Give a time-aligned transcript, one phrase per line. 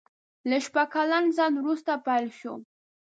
[0.49, 2.55] له شپږ کلن ځنډ وروسته پېل شوه.